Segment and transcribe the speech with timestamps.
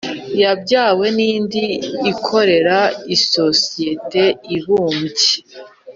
[0.41, 1.65] yabyawe n indi
[2.11, 2.77] ikorera
[3.15, 4.23] isosiyete
[4.55, 5.31] ibumbye